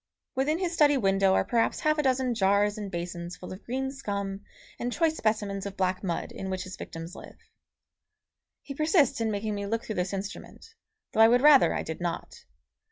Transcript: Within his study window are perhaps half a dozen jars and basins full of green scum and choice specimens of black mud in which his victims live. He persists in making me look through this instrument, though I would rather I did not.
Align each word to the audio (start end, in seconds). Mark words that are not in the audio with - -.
Within 0.33 0.57
his 0.57 0.73
study 0.73 0.97
window 0.97 1.35
are 1.35 1.45
perhaps 1.45 1.81
half 1.81 1.99
a 1.99 2.01
dozen 2.01 2.33
jars 2.33 2.75
and 2.75 2.89
basins 2.89 3.37
full 3.37 3.53
of 3.53 3.63
green 3.63 3.91
scum 3.91 4.41
and 4.79 4.91
choice 4.91 5.15
specimens 5.15 5.67
of 5.67 5.77
black 5.77 6.03
mud 6.03 6.31
in 6.31 6.49
which 6.49 6.63
his 6.63 6.75
victims 6.75 7.13
live. 7.13 7.37
He 8.63 8.73
persists 8.73 9.21
in 9.21 9.29
making 9.29 9.53
me 9.53 9.67
look 9.67 9.83
through 9.83 9.93
this 10.01 10.11
instrument, 10.13 10.73
though 11.11 11.21
I 11.21 11.27
would 11.27 11.41
rather 11.41 11.71
I 11.75 11.83
did 11.83 12.01
not. 12.01 12.45